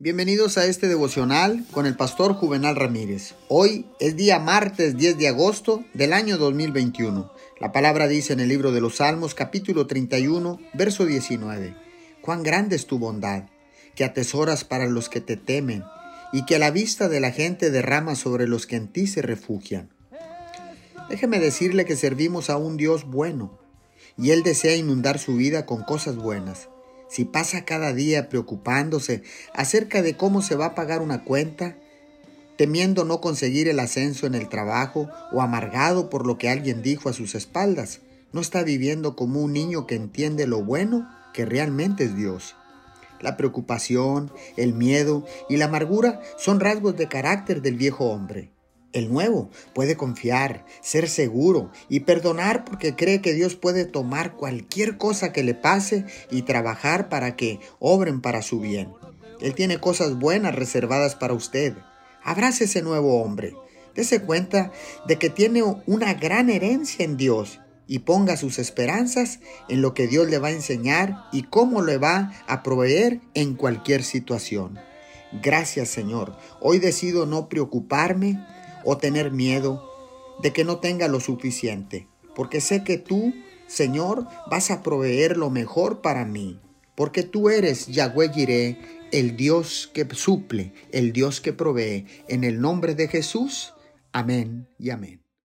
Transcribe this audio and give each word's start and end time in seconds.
Bienvenidos 0.00 0.58
a 0.58 0.66
este 0.66 0.86
devocional 0.86 1.64
con 1.72 1.84
el 1.84 1.96
pastor 1.96 2.34
Juvenal 2.34 2.76
Ramírez. 2.76 3.34
Hoy 3.48 3.84
es 3.98 4.14
día 4.14 4.38
martes 4.38 4.96
10 4.96 5.18
de 5.18 5.26
agosto 5.26 5.84
del 5.92 6.12
año 6.12 6.38
2021. 6.38 7.32
La 7.60 7.72
palabra 7.72 8.06
dice 8.06 8.32
en 8.32 8.38
el 8.38 8.48
libro 8.48 8.70
de 8.70 8.80
los 8.80 8.98
Salmos 8.98 9.34
capítulo 9.34 9.88
31, 9.88 10.60
verso 10.72 11.04
19. 11.04 11.74
Cuán 12.20 12.44
grande 12.44 12.76
es 12.76 12.86
tu 12.86 13.00
bondad, 13.00 13.46
que 13.96 14.04
atesoras 14.04 14.62
para 14.62 14.86
los 14.86 15.08
que 15.08 15.20
te 15.20 15.36
temen 15.36 15.82
y 16.32 16.44
que 16.44 16.54
a 16.54 16.60
la 16.60 16.70
vista 16.70 17.08
de 17.08 17.18
la 17.18 17.32
gente 17.32 17.72
derrama 17.72 18.14
sobre 18.14 18.46
los 18.46 18.68
que 18.68 18.76
en 18.76 18.86
ti 18.86 19.08
se 19.08 19.20
refugian. 19.20 19.90
Déjeme 21.10 21.40
decirle 21.40 21.84
que 21.84 21.96
servimos 21.96 22.50
a 22.50 22.56
un 22.56 22.76
Dios 22.76 23.04
bueno 23.04 23.58
y 24.16 24.30
Él 24.30 24.44
desea 24.44 24.76
inundar 24.76 25.18
su 25.18 25.34
vida 25.34 25.66
con 25.66 25.82
cosas 25.82 26.14
buenas 26.14 26.68
si 27.08 27.24
pasa 27.24 27.64
cada 27.64 27.92
día 27.92 28.28
preocupándose 28.28 29.22
acerca 29.54 30.02
de 30.02 30.16
cómo 30.16 30.42
se 30.42 30.56
va 30.56 30.66
a 30.66 30.74
pagar 30.74 31.00
una 31.00 31.24
cuenta, 31.24 31.76
temiendo 32.56 33.04
no 33.04 33.20
conseguir 33.20 33.68
el 33.68 33.80
ascenso 33.80 34.26
en 34.26 34.34
el 34.34 34.48
trabajo 34.48 35.08
o 35.32 35.42
amargado 35.42 36.10
por 36.10 36.26
lo 36.26 36.38
que 36.38 36.48
alguien 36.48 36.82
dijo 36.82 37.08
a 37.08 37.12
sus 37.12 37.34
espaldas, 37.34 38.00
no 38.32 38.40
está 38.40 38.62
viviendo 38.62 39.16
como 39.16 39.40
un 39.40 39.52
niño 39.52 39.86
que 39.86 39.94
entiende 39.94 40.46
lo 40.46 40.62
bueno 40.62 41.08
que 41.32 41.44
realmente 41.44 42.04
es 42.04 42.16
Dios. 42.16 42.56
La 43.20 43.36
preocupación, 43.36 44.30
el 44.56 44.74
miedo 44.74 45.24
y 45.48 45.56
la 45.56 45.66
amargura 45.66 46.20
son 46.36 46.60
rasgos 46.60 46.96
de 46.96 47.08
carácter 47.08 47.62
del 47.62 47.76
viejo 47.76 48.06
hombre. 48.10 48.50
El 48.92 49.12
nuevo 49.12 49.50
puede 49.74 49.96
confiar, 49.96 50.64
ser 50.80 51.10
seguro 51.10 51.70
y 51.90 52.00
perdonar 52.00 52.64
porque 52.64 52.96
cree 52.96 53.20
que 53.20 53.34
Dios 53.34 53.54
puede 53.54 53.84
tomar 53.84 54.34
cualquier 54.34 54.96
cosa 54.96 55.30
que 55.30 55.42
le 55.42 55.54
pase 55.54 56.06
y 56.30 56.42
trabajar 56.42 57.10
para 57.10 57.36
que 57.36 57.60
obren 57.80 58.22
para 58.22 58.40
su 58.40 58.60
bien. 58.60 58.88
Él 59.40 59.54
tiene 59.54 59.78
cosas 59.78 60.18
buenas 60.18 60.54
reservadas 60.54 61.14
para 61.16 61.34
usted. 61.34 61.74
Abrace 62.24 62.64
ese 62.64 62.80
nuevo 62.80 63.22
hombre. 63.22 63.54
Dese 63.94 64.22
cuenta 64.22 64.72
de 65.06 65.18
que 65.18 65.28
tiene 65.28 65.62
una 65.86 66.14
gran 66.14 66.48
herencia 66.48 67.04
en 67.04 67.16
Dios 67.16 67.60
y 67.86 68.00
ponga 68.00 68.36
sus 68.36 68.58
esperanzas 68.58 69.40
en 69.68 69.82
lo 69.82 69.92
que 69.92 70.06
Dios 70.06 70.28
le 70.30 70.38
va 70.38 70.48
a 70.48 70.52
enseñar 70.52 71.24
y 71.32 71.42
cómo 71.42 71.82
le 71.82 71.98
va 71.98 72.32
a 72.46 72.62
proveer 72.62 73.20
en 73.34 73.54
cualquier 73.54 74.02
situación. 74.02 74.78
Gracias 75.42 75.88
Señor. 75.88 76.36
Hoy 76.60 76.78
decido 76.78 77.26
no 77.26 77.48
preocuparme 77.48 78.44
o 78.84 78.98
tener 78.98 79.30
miedo 79.30 79.88
de 80.42 80.52
que 80.52 80.64
no 80.64 80.78
tenga 80.78 81.08
lo 81.08 81.20
suficiente, 81.20 82.08
porque 82.34 82.60
sé 82.60 82.84
que 82.84 82.98
tú, 82.98 83.34
Señor, 83.66 84.26
vas 84.50 84.70
a 84.70 84.82
proveer 84.82 85.36
lo 85.36 85.50
mejor 85.50 86.00
para 86.00 86.24
mí, 86.24 86.60
porque 86.94 87.22
tú 87.22 87.50
eres 87.50 87.86
Yahweh 87.86 88.30
Jireh, 88.32 88.78
el 89.12 89.36
Dios 89.36 89.90
que 89.92 90.06
suple, 90.12 90.72
el 90.92 91.12
Dios 91.12 91.40
que 91.40 91.52
provee. 91.52 92.06
En 92.28 92.44
el 92.44 92.60
nombre 92.60 92.94
de 92.94 93.08
Jesús, 93.08 93.74
amén 94.12 94.68
y 94.78 94.90
amén. 94.90 95.27